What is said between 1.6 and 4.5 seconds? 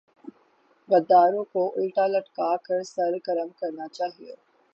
الٹا لٹکا کر سر قلم کرنا چاہیۓ